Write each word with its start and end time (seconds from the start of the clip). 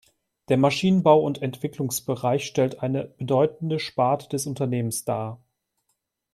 Der 0.49 0.57
Maschinenbau 0.57 1.21
und 1.21 1.41
-entwicklungsbereich 1.43 2.39
stellt 2.47 2.81
eine 2.81 3.03
bedeutende 3.03 3.77
Sparte 3.79 4.29
des 4.29 4.47
Unternehmens 4.47 5.05
dar. 5.05 5.39